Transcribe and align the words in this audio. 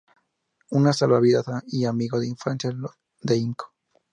Un 0.71 0.91
salvavidas 0.95 1.45
y 1.67 1.85
amigo 1.85 2.19
de 2.19 2.25
infancia 2.27 2.71
de 3.21 3.33
Eiko. 3.35 3.71